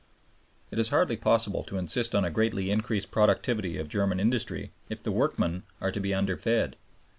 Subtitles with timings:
[0.71, 5.03] It is hardly possible to insist on a greatly increased productivity of German industry if
[5.03, 6.75] the workmen are to be underfed.